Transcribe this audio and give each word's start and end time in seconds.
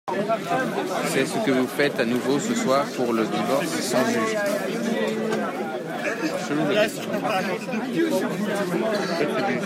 C’est 1.11 1.27
ce 1.27 1.37
que 1.45 1.51
vous 1.51 1.67
faites 1.67 1.99
à 1.99 2.05
nouveau 2.05 2.39
ce 2.39 2.55
soir 2.55 2.87
pour 2.95 3.13
le 3.13 3.23
divorce 3.27 3.67
sans 3.81 4.03
juge. 9.47 9.57